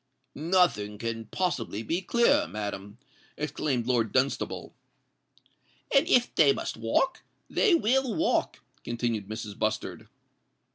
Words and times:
"Nothing 0.33 0.97
can 0.97 1.25
possibly 1.25 1.83
be 1.83 2.01
clearer, 2.01 2.47
madam," 2.47 2.97
exclaimed 3.37 3.85
Lord 3.85 4.11
Dunstable. 4.11 4.73
"And 5.95 6.07
if 6.07 6.33
they 6.33 6.51
must 6.53 6.75
walk, 6.75 7.21
they 7.47 7.75
will 7.75 8.15
walk," 8.15 8.61
continued 8.83 9.27
Mrs. 9.27 9.59
Bustard. 9.59 10.07